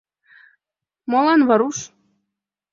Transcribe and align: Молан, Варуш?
Молан, 1.11 1.41
Варуш? 1.49 1.77